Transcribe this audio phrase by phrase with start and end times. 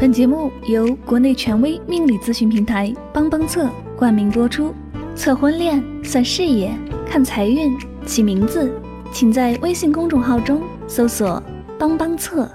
[0.00, 4.72] 本节目由国内权威命理咨询平台帮帮测冠名播出。
[5.16, 6.72] 测婚恋、算事业、
[7.04, 7.76] 看财运、
[8.06, 8.72] 起名字，
[9.12, 11.42] 请在微信公众号中搜索
[11.76, 12.48] “帮帮测”。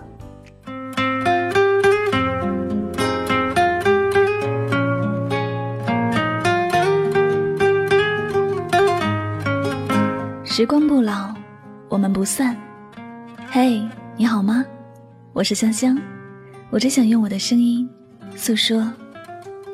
[10.46, 11.34] 时光不老，
[11.90, 12.56] 我们不散。
[13.50, 13.86] 嘿，
[14.16, 14.64] 你好吗？
[15.34, 16.00] 我是香香。
[16.74, 17.88] 我只想用我的声音
[18.36, 18.92] 诉说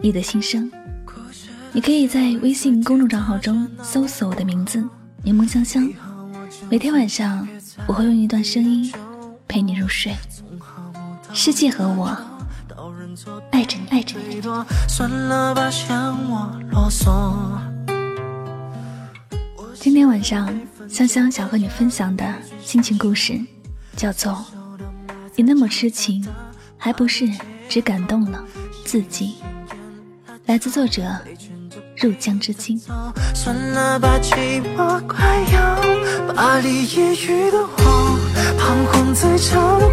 [0.02, 0.70] 你的心声。
[1.72, 4.84] 你可以在微信公众账号中搜索我的名字
[5.24, 5.90] “柠檬香香”。
[6.70, 7.48] 每天晚上，
[7.88, 8.92] 我会用一段声音
[9.48, 10.14] 陪你入睡。
[11.34, 12.08] 世界和我
[13.52, 14.42] 爱着你，爱着你。
[19.74, 20.54] 今天晚上，
[20.90, 22.26] 香香想和你分享的
[22.62, 23.40] 心情故事，
[23.96, 24.34] 叫做
[25.38, 26.22] 《你那么痴情》。
[26.80, 27.30] 还不是
[27.68, 28.44] 只感动了
[28.86, 29.36] 自己。
[30.46, 31.04] 来自作者
[31.98, 32.80] 入江之鲸。
[33.36, 38.20] 算了吧，寂寞快要把离抑郁的我
[38.58, 39.92] 彷徨在岔路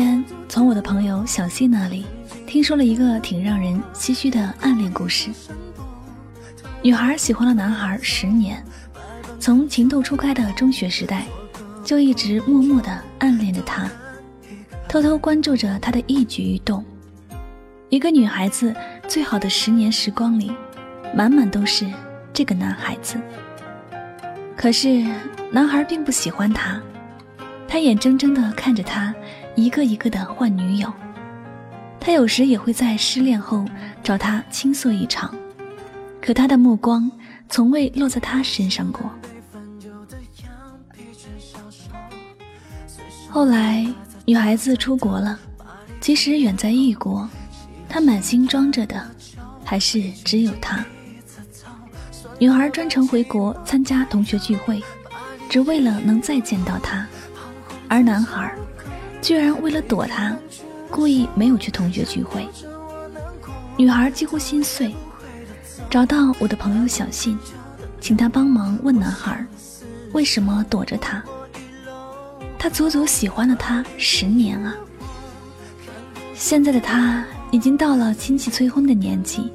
[0.00, 2.06] 天从我的朋友小溪那里
[2.46, 5.30] 听说了一个挺让人唏嘘的暗恋故事。
[6.80, 8.64] 女孩喜欢了男孩十年，
[9.38, 11.26] 从情窦初开的中学时代，
[11.84, 13.90] 就一直默默的暗恋着他，
[14.88, 16.82] 偷偷关注着他的一举一动。
[17.90, 18.74] 一个女孩子
[19.06, 20.50] 最好的十年时光里，
[21.14, 21.84] 满满都是
[22.32, 23.20] 这个男孩子。
[24.56, 25.04] 可是
[25.52, 26.80] 男孩并不喜欢她，
[27.68, 29.14] 他眼睁睁的看着她。
[29.60, 30.90] 一个一个的换女友，
[32.00, 33.62] 他有时也会在失恋后
[34.02, 35.34] 找她倾诉一场，
[36.18, 37.12] 可他的目光
[37.46, 39.02] 从未落在她身上过。
[43.28, 43.86] 后来
[44.24, 45.38] 女孩子出国了，
[46.00, 47.28] 即使远在异国，
[47.86, 49.06] 她满心装着的
[49.62, 50.82] 还是只有他。
[52.38, 54.82] 女孩专程回国参加同学聚会，
[55.50, 57.06] 只为了能再见到他，
[57.88, 58.54] 而男孩。
[59.22, 60.36] 居然为了躲他，
[60.90, 62.48] 故意没有去同学聚会。
[63.76, 64.94] 女孩几乎心碎，
[65.88, 67.38] 找到我的朋友小信，
[68.00, 69.44] 请他帮忙问男孩，
[70.12, 71.22] 为什么躲着他？
[72.58, 74.74] 他足足喜欢了他十年啊！
[76.34, 79.52] 现在的他已经到了亲戚催婚的年纪，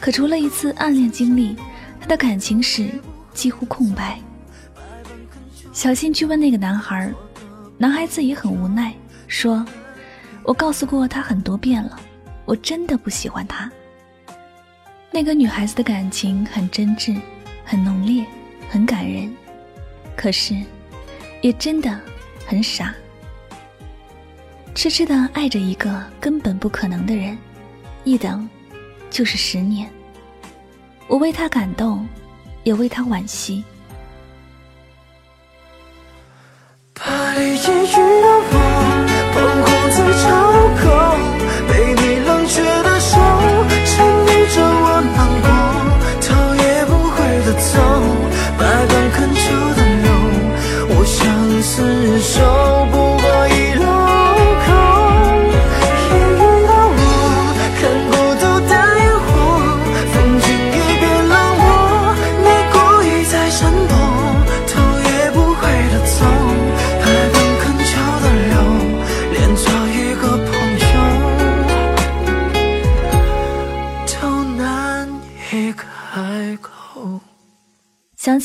[0.00, 1.56] 可除了一次暗恋经历，
[2.00, 2.88] 他的感情史
[3.34, 4.18] 几乎空白。
[5.72, 7.12] 小信去问那个男孩。
[7.78, 8.94] 男孩子也很无奈，
[9.28, 9.64] 说
[10.42, 12.00] ：“我告诉过他很多遍了，
[12.46, 13.70] 我真的不喜欢他。”
[15.12, 17.20] 那个女孩子的感情很真挚，
[17.64, 18.24] 很浓烈，
[18.70, 19.30] 很感人，
[20.16, 20.54] 可是，
[21.42, 22.00] 也真的
[22.46, 22.94] 很傻，
[24.74, 27.36] 痴痴的爱着一个根本不可能的人，
[28.04, 28.48] 一等
[29.10, 29.90] 就是十年。
[31.08, 32.06] 我为他感动，
[32.64, 33.62] 也为他惋惜。
[37.86, 38.28] 抑郁的
[39.38, 39.75] 我，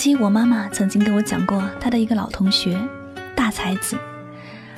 [0.02, 2.76] 想起我妈妈曾经跟我讲过，她的一个老同学，
[3.36, 3.96] 大才子，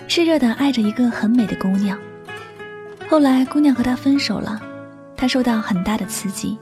[0.05, 1.97] 炽热的爱着一个很美的姑娘。
[3.07, 4.61] 后来姑娘和他分手了，
[5.15, 6.57] 他受到很大的刺激，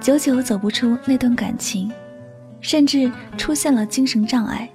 [0.00, 1.92] 久久走不出那段感情，
[2.62, 4.66] 甚至出现了精神障碍。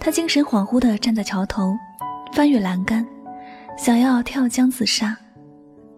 [0.00, 1.72] 他精神恍惚地站在桥头，
[2.32, 3.06] 翻越栏杆，
[3.76, 5.16] 想要跳江自杀，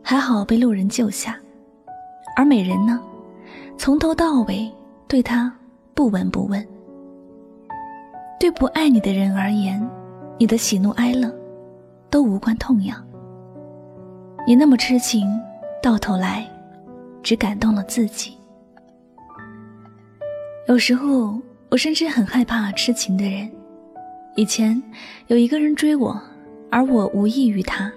[0.02, 1.34] 还好被路人救下。
[2.36, 3.00] 而美人呢，
[3.78, 4.70] 从头到尾
[5.08, 5.50] 对他。
[6.00, 6.66] 不闻不问。
[8.38, 9.86] 对不爱你的人而言，
[10.38, 11.30] 你的喜怒哀乐
[12.08, 13.06] 都无关痛痒。
[14.46, 15.28] 你那么痴情，
[15.82, 16.48] 到头来
[17.22, 18.34] 只感动了自己。
[20.68, 21.38] 有时候，
[21.68, 23.52] 我甚至很害怕痴情的人。
[24.36, 24.82] 以前
[25.26, 26.18] 有一个人追我，
[26.70, 27.92] 而我无异于他，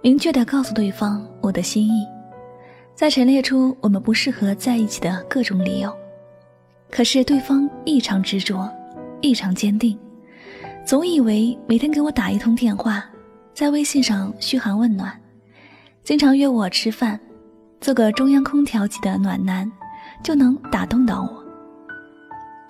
[0.00, 2.06] 明确的告诉对方我的心意，
[2.94, 5.92] 再陈列出我们不适合在一起的各种理由。
[6.96, 8.66] 可是对方异常执着，
[9.20, 9.98] 异常坚定，
[10.82, 13.04] 总以为每天给我打一通电话，
[13.52, 15.12] 在微信上嘘寒问暖，
[16.02, 17.20] 经常约我吃饭，
[17.82, 19.70] 做个中央空调级的暖男，
[20.24, 21.44] 就能打动到我。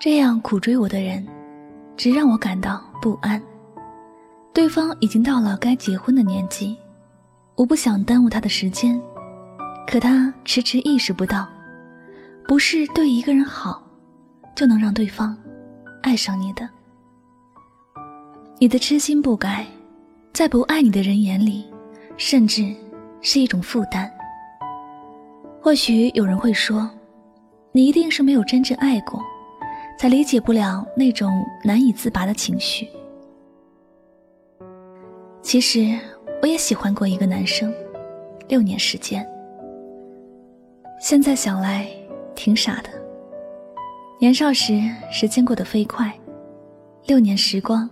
[0.01, 1.25] 这样苦追我的人，
[1.97, 3.41] 只让我感到不安。
[4.53, 6.77] 对方已经到了该结婚的年纪，
[7.55, 9.01] 我不想耽误他的时间，
[9.87, 11.47] 可他迟迟意识不到，
[12.49, 13.86] 不是对一个人好，
[14.57, 15.37] 就能让对方
[16.03, 16.69] 爱上你的。
[18.59, 19.65] 你的痴心不改，
[20.33, 21.67] 在不爱你的人眼里，
[22.17, 22.75] 甚至
[23.21, 24.11] 是一种负担。
[25.63, 26.91] 或许有人会说，
[27.71, 29.23] 你一定是没有真正爱过。
[29.99, 32.87] 才理解不了那种难以自拔的情绪。
[35.41, 35.99] 其实
[36.43, 37.73] 我也喜欢过一个男生，
[38.47, 39.27] 六年时间。
[41.01, 41.89] 现在想来
[42.35, 42.91] 挺傻的。
[44.19, 44.81] 年少时
[45.13, 46.11] 时间过得飞快，
[47.07, 47.89] 六年时光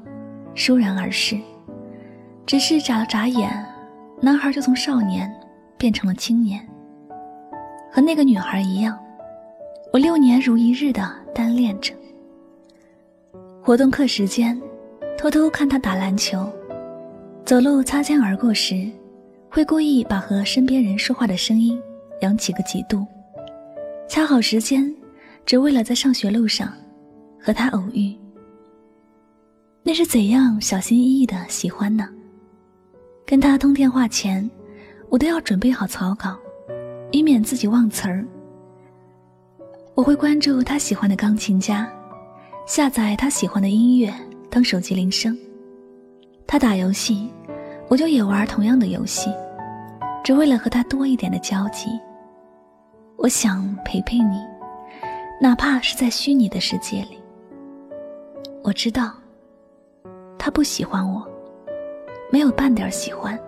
[0.55, 1.38] 倏然而逝，
[2.47, 3.50] 只是眨了眨眼，
[4.23, 5.31] 男孩就从少年
[5.76, 6.67] 变成了青年。
[7.93, 8.99] 和那个女孩一样，
[9.93, 11.25] 我六年如一日的。
[11.35, 11.93] 单恋着。
[13.61, 14.56] 活动课时间，
[15.19, 16.49] 偷偷看他打篮球；
[17.44, 18.88] 走路擦肩而过时，
[19.50, 21.77] 会故意把和身边人说话的声音
[22.20, 23.05] 扬起个几度，
[24.09, 24.94] 掐好时间，
[25.46, 26.73] 只为了在上学路上
[27.41, 28.17] 和他偶遇。
[29.82, 32.08] 那是怎样小心翼翼的喜欢呢？
[33.26, 34.49] 跟他通电话前，
[35.08, 36.37] 我都要准备好草稿，
[37.11, 38.26] 以免自己忘词儿。
[39.94, 41.88] 我会关注他喜欢的钢琴家，
[42.67, 44.12] 下载他喜欢的音乐
[44.50, 45.37] 当手机铃声。
[46.46, 47.29] 他打游戏，
[47.88, 49.31] 我就也玩同样的游戏，
[50.25, 51.91] 只为了和他多一点的交集。
[53.17, 54.38] 我想陪陪你，
[55.44, 57.20] 哪怕是在虚拟的世界里。
[58.62, 59.12] 我知道，
[60.38, 61.23] 他不喜欢我，
[62.32, 63.38] 没有半点喜欢。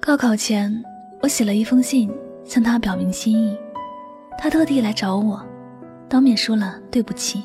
[0.00, 0.72] 高考前，
[1.20, 2.10] 我写了一封信
[2.44, 3.54] 向他表明心意。
[4.38, 5.38] 他特地来找我，
[6.08, 7.44] 当面说了对不起，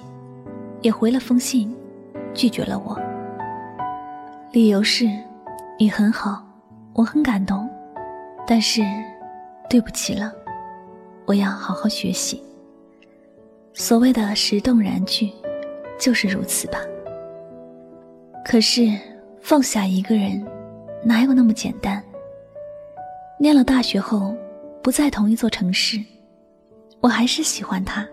[0.80, 1.76] 也回了封信，
[2.34, 2.98] 拒绝了我。
[4.54, 5.10] 理由是，
[5.78, 6.42] 你很好，
[6.94, 7.70] 我很感动，
[8.48, 8.82] 但是，
[9.70, 10.32] 对不起了，
[11.26, 12.42] 我要好好学习。
[13.78, 15.30] 所谓的石动燃具，
[16.00, 16.80] 就是如此吧。
[18.46, 18.90] 可是
[19.42, 20.42] 放下一个人，
[21.04, 22.02] 哪有那么简单？
[23.38, 24.34] 念了大学后，
[24.82, 26.00] 不在同一座城市。
[27.02, 28.08] 我还是喜欢他。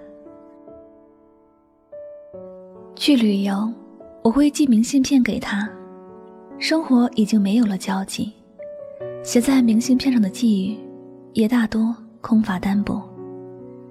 [2.96, 3.72] 去旅游，
[4.22, 5.70] 我会寄明信片给他。
[6.58, 8.32] 生活已经没有了交集，
[9.22, 10.76] 写在明信片上的寄语，
[11.34, 13.00] 也大多空乏单薄，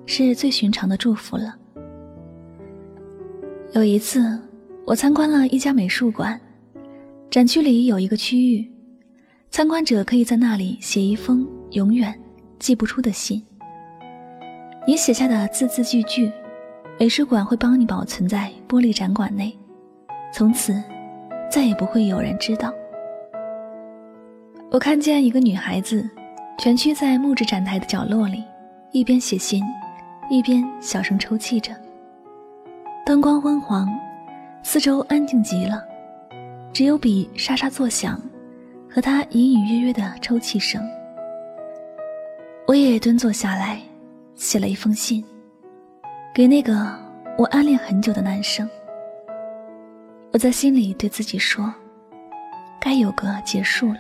[0.06, 1.56] 是最寻常的祝福了。
[3.74, 4.38] 有一次，
[4.86, 6.38] 我参观了一家美术馆，
[7.30, 8.70] 展区里有一个区域，
[9.50, 12.14] 参观者可以在那里写一封永远
[12.60, 13.42] 寄不出的信。
[14.86, 16.30] 你写下的字字句句，
[17.00, 19.58] 美术馆会帮你保存在玻璃展馆内，
[20.34, 20.76] 从此
[21.50, 22.74] 再也不会有人知道。
[24.70, 26.10] 我看见一个女孩子
[26.60, 28.44] 蜷曲在木质展台的角落里，
[28.92, 29.64] 一边写信，
[30.30, 31.74] 一边小声抽泣着。
[33.06, 33.90] 灯光昏黄，
[34.64, 35.84] 四周安静极了，
[36.72, 38.22] 只有笔沙沙作响，
[38.90, 40.82] 和他隐隐约约的抽泣声。
[42.68, 43.82] 我也蹲坐下来。
[44.34, 45.24] 写了一封信，
[46.34, 46.74] 给那个
[47.38, 48.68] 我暗恋很久的男生。
[50.32, 51.72] 我在心里对自己说
[52.82, 54.00] ：“该有个结束了。”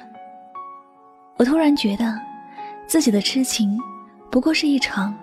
[1.38, 2.20] 我突然觉得，
[2.88, 3.80] 自己的痴情
[4.32, 5.14] 不过是一场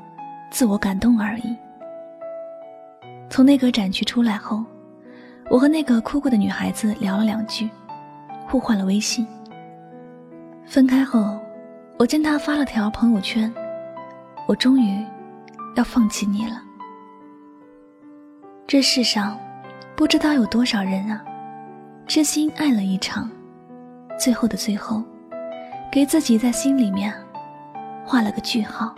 [0.53, 1.57] 自我感动而已。
[3.31, 4.65] 从那个展区出来后，
[5.51, 7.69] 我和那个哭过的女孩子聊了两句，
[8.47, 9.27] 互换了微信。
[10.67, 11.39] 分开后，
[11.99, 13.53] 我见她发了条朋友圈。
[14.47, 15.05] 我终于
[15.77, 16.63] 要放弃你了。
[18.67, 19.39] 这世上
[19.95, 21.23] 不知道有多少人啊，
[22.07, 23.31] 真心爱了一场，
[24.19, 25.05] 最后的最后，
[25.93, 27.13] 给自己在心里面
[28.07, 28.95] 画了个句号。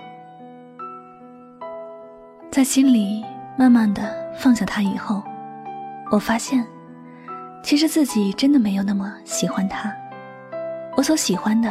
[2.48, 3.24] 在心里
[3.60, 5.22] 慢慢的放下他以后，
[6.10, 6.66] 我发现，
[7.62, 9.94] 其实自己真的没有那么喜欢他。
[10.96, 11.70] 我所喜欢的，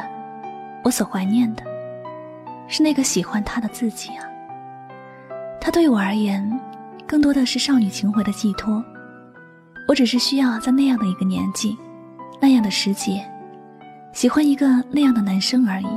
[0.84, 1.64] 我所怀念的。
[2.68, 4.24] 是那个喜欢他的自己啊。
[5.60, 6.48] 他对我而言，
[7.08, 8.86] 更多的是少女情怀的寄托。
[9.88, 11.76] 我只是需要在那样的一个年纪，
[12.40, 13.28] 那样的时节，
[14.14, 15.88] 喜欢一个那样的男生而已。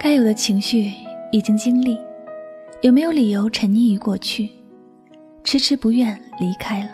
[0.00, 0.90] 该有的情绪
[1.30, 1.96] 已经经历，
[2.82, 4.50] 有没有理由沉溺于过去，
[5.42, 6.90] 迟迟不愿离开了？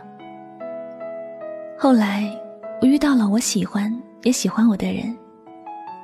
[1.77, 2.33] 后来，
[2.81, 5.15] 我遇到了我喜欢也喜欢我的人，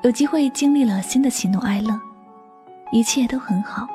[0.02, 1.98] 有机会经历了新的喜怒哀乐，
[2.90, 3.86] 一切都很好。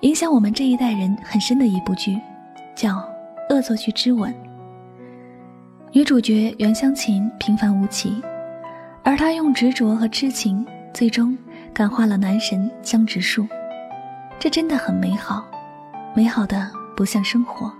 [0.00, 2.18] 影响我们这一代人很深的一部剧，
[2.74, 2.94] 叫
[3.50, 4.32] 《恶作剧之吻》。
[5.92, 8.22] 女主角袁湘琴平凡无奇，
[9.04, 11.36] 而她用执着和痴情，最终
[11.74, 13.46] 感化了男神江直树。
[14.40, 15.46] 这真的很美好，
[16.16, 16.66] 美好的
[16.96, 17.70] 不像生活。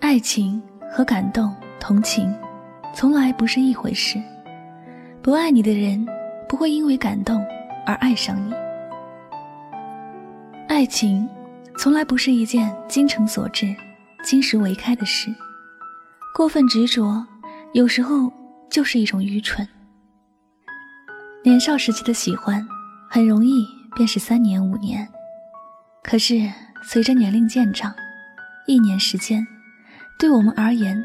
[0.00, 0.60] 爱情
[0.90, 2.34] 和感动、同情，
[2.92, 4.20] 从来不是一回事。
[5.22, 6.04] 不爱你的人，
[6.48, 7.40] 不会因为感动
[7.86, 8.52] 而爱上你。
[10.66, 11.28] 爱情，
[11.78, 13.72] 从来不是一件精诚所至、
[14.24, 15.32] 金石为开的事。
[16.34, 17.24] 过分执着，
[17.74, 18.28] 有时候
[18.68, 19.66] 就是一种愚蠢。
[21.44, 22.66] 年少时期的喜欢，
[23.08, 23.64] 很容易
[23.94, 25.08] 便是三年五年，
[26.02, 26.50] 可是
[26.82, 27.94] 随着年龄渐长，
[28.66, 29.46] 一年时间，
[30.18, 31.02] 对我们而言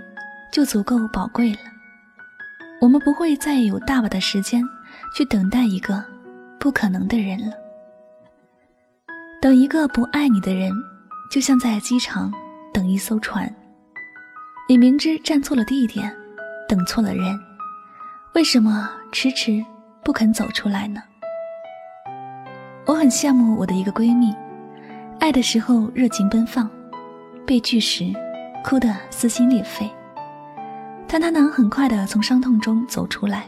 [0.51, 1.59] 就足够宝贵了。
[2.79, 4.63] 我们不会再有大把的时间
[5.15, 6.03] 去等待一个
[6.59, 7.53] 不可能的人了。
[9.41, 10.71] 等一个不爱你的人，
[11.31, 12.31] 就像在机场
[12.73, 13.53] 等一艘船。
[14.69, 16.13] 你明知站错了地点，
[16.67, 17.39] 等错了人，
[18.33, 19.63] 为什么迟迟
[20.03, 21.01] 不肯走出来呢？
[22.87, 24.33] 我很羡慕我的一个闺蜜，
[25.19, 26.69] 爱的时候热情奔放，
[27.45, 28.13] 被拒时
[28.63, 29.91] 哭得撕心裂肺，
[31.05, 33.43] 但她能很快的从伤痛中走出来，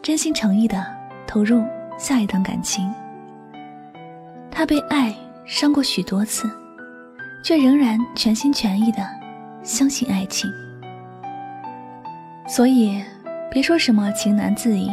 [0.00, 0.86] 真心诚意的
[1.26, 1.64] 投入
[1.98, 2.88] 下一段感情。
[4.52, 5.12] 她被爱
[5.44, 6.48] 伤过许多次，
[7.42, 9.04] 却仍然全心全意的
[9.64, 10.48] 相信爱情。
[12.46, 13.02] 所以，
[13.50, 14.92] 别说什么情难自已，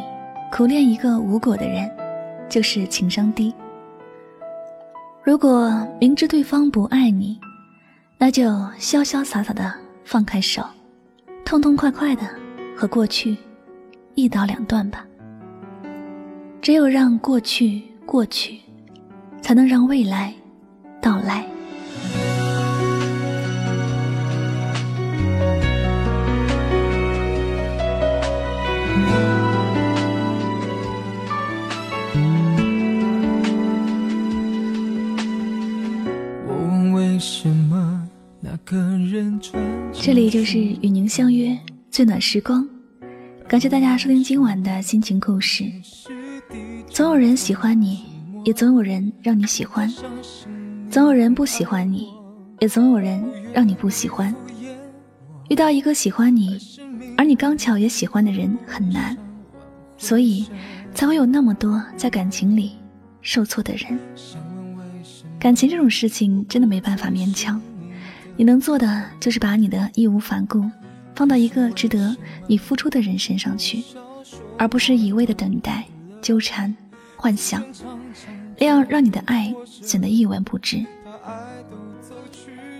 [0.51, 1.87] 苦恋一个无果的人，
[2.51, 3.51] 就是情商低。
[5.23, 7.39] 如果明知对方不爱你，
[8.19, 8.43] 那就
[8.77, 9.73] 潇潇洒洒的
[10.05, 10.63] 放开手，
[11.43, 12.21] 痛痛快快的
[12.75, 13.35] 和过去
[14.13, 15.03] 一刀两断吧。
[16.61, 18.59] 只有让过去过去。
[19.41, 20.31] 才能让未来
[21.01, 21.45] 到来。
[40.03, 41.55] 这里就是与您相约
[41.91, 42.67] 最暖时光，
[43.47, 45.63] 感谢大家收听今晚的心情故事。
[46.89, 48.03] 总有人喜欢你。
[48.43, 49.87] 也总有人让你喜欢，
[50.89, 52.07] 总有人不喜欢你，
[52.59, 54.33] 也总有人让你不喜欢。
[55.49, 56.57] 遇到一个喜欢你，
[57.15, 59.15] 而你刚巧也喜欢的人很难，
[59.95, 60.47] 所以
[60.95, 62.71] 才会有那么多在感情里
[63.21, 63.99] 受挫的人。
[65.37, 67.61] 感情这种事情真的没办法勉强，
[68.41, 70.65] 你能做的就是把你的义无反顾
[71.13, 72.17] 放到一个值得
[72.47, 73.83] 你付出的人身上去，
[74.57, 75.85] 而不是一味的等待、
[76.23, 76.75] 纠缠、
[77.15, 77.63] 幻想。
[78.57, 80.83] 那样让你的爱显得一文不值。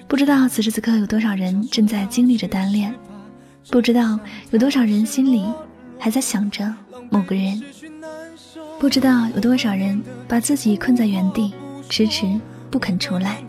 [0.07, 2.91] 不知道此时此刻有多少人正在经历着单恋，
[3.69, 5.45] 不知道有多少人心里
[5.99, 6.73] 还在想着
[7.11, 7.61] 某个人，
[8.79, 11.53] 不知道有多少人把自己困在原地，
[11.87, 12.25] 迟迟
[12.71, 13.43] 不肯出来。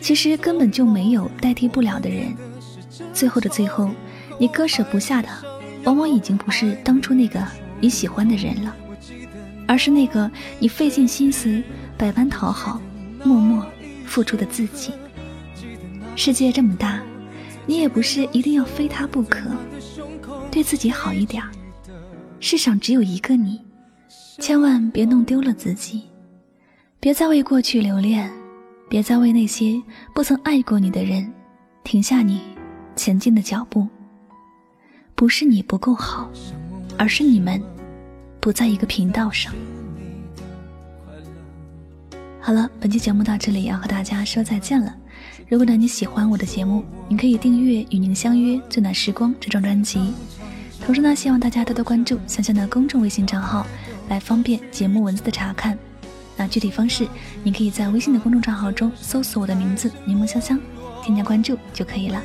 [0.00, 2.34] 其实根本就没有代替不了的人。
[3.12, 3.90] 最后的最后，
[4.38, 5.28] 你割舍不下的，
[5.84, 7.40] 往往已经不是当初那个
[7.80, 8.76] 你喜欢的人了。
[9.66, 10.28] 而是那个
[10.58, 11.62] 你费尽心思、
[11.96, 12.80] 百般讨好、
[13.22, 13.64] 默默
[14.04, 14.92] 付出的自己。
[16.16, 17.00] 世界这么大，
[17.66, 19.48] 你也不是一定要非他不可。
[20.50, 21.40] 对自己好一点
[22.40, 23.60] 世上只有一个你，
[24.40, 26.02] 千万别弄丢了自己。
[26.98, 28.28] 别再为过去留恋，
[28.90, 29.80] 别再为那些
[30.12, 31.32] 不曾爱过你的人
[31.84, 32.42] 停下你
[32.96, 33.86] 前进的脚步。
[35.14, 36.28] 不是你不够好，
[36.98, 37.62] 而是你们。
[38.40, 39.54] 不在一个频道上。
[42.40, 44.96] 好了，本期节目到这里要和大家说再见了。
[45.46, 50.14] 如果呢你喜欢我的节目，你可以订阅《与您相约最暖时光》这张专辑。
[50.80, 53.66] 同时呢，希望大家多多关注香香的公众微信账号，
[54.08, 55.78] 来方便节目文字的查看。
[56.40, 57.06] 那具体方式，
[57.42, 60.58] 你可以在微信的公众账号中搜索我的名字“柠檬香香”，
[61.04, 62.22] 添加关注就可以了。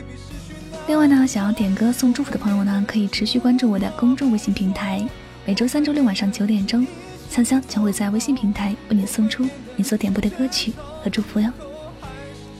[0.87, 5.05] 另外呢，想要点歌送祝福的朋友呢，可以持续关注我的公众微信平台。
[5.45, 6.87] 每周三、周六晚上九点钟，
[7.29, 9.45] 香香将会在微信平台为你送出
[9.75, 10.71] 你所点播的歌曲
[11.03, 11.51] 和祝福哟。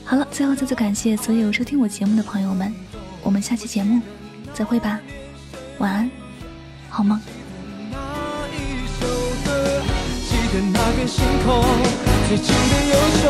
[0.04, 2.70] 好了，最后再次感谢所有收听我节目的朋友们，
[3.22, 4.02] 我们下期节目
[4.52, 5.00] 再会吧，
[5.78, 6.10] 晚安，
[6.90, 7.18] 好梦。
[10.56, 11.62] 的那片星空，
[12.28, 13.24] 最紧的右手，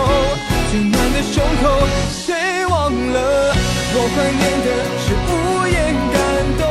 [0.71, 1.65] 最暖的胸口，
[2.09, 3.53] 谁忘了？
[3.95, 4.69] 我怀念的
[5.03, 5.75] 是无言
[6.15, 6.17] 感
[6.57, 6.63] 动，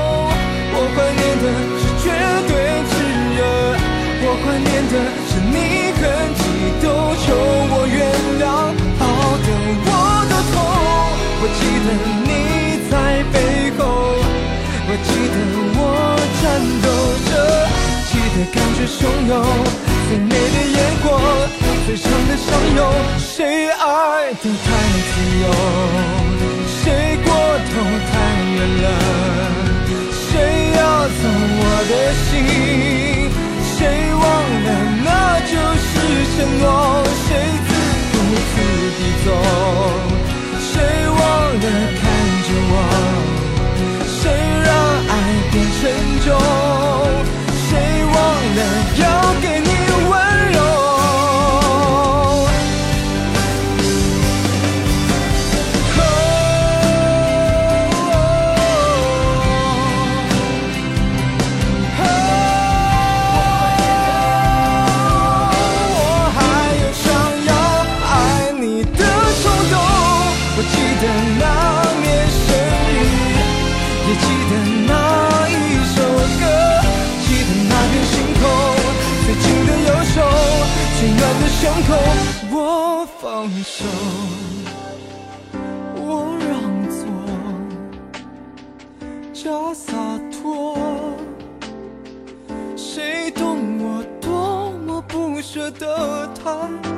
[0.72, 1.46] 我怀念的
[1.76, 2.08] 是绝
[2.48, 2.52] 对
[2.88, 2.96] 炽
[3.36, 3.40] 热，
[4.24, 4.96] 我怀念的
[5.28, 6.02] 是你很
[6.40, 6.40] 激
[6.80, 6.88] 动
[7.20, 7.26] 求
[7.68, 8.00] 我原
[8.40, 9.04] 谅，抱
[9.44, 9.48] 得
[9.84, 9.92] 我
[10.32, 10.56] 都痛。
[11.42, 11.88] 我记得
[12.24, 12.30] 你
[12.90, 12.94] 在
[13.34, 13.36] 背
[13.78, 13.84] 后，
[14.88, 15.36] 我记得
[15.76, 15.80] 我
[16.40, 16.44] 颤
[16.82, 16.88] 抖
[17.28, 17.30] 着，
[18.08, 19.85] 记得感觉汹涌。
[22.76, 22.80] 有，
[23.18, 24.68] 谁爱得太
[25.10, 25.14] 自
[25.44, 25.46] 由，
[26.68, 26.84] 谁
[27.24, 27.72] 过头
[28.12, 28.14] 太
[28.56, 28.86] 远了，
[30.12, 30.24] 谁
[30.76, 31.22] 要走
[31.58, 31.94] 我的
[32.26, 32.34] 心，
[33.78, 33.80] 谁
[34.14, 34.24] 忘
[34.66, 34.68] 了
[35.06, 35.08] 那
[35.52, 35.54] 就
[35.84, 35.88] 是
[36.36, 36.64] 承诺，
[37.26, 37.28] 谁
[37.66, 37.70] 自
[38.12, 38.14] 顾
[38.52, 38.54] 自
[38.98, 39.28] 地走，
[40.60, 40.74] 谁
[41.08, 41.18] 忘
[41.62, 41.66] 了
[42.00, 42.04] 看
[42.46, 42.74] 着我，
[44.06, 44.22] 谁
[44.66, 44.70] 让
[45.10, 45.12] 爱
[45.52, 45.82] 变沉
[46.26, 46.28] 重，
[85.96, 86.54] 我让
[86.90, 87.06] 座，
[89.34, 89.94] 假洒
[90.32, 90.78] 脱。
[92.76, 96.95] 谁懂我多么不舍得，他。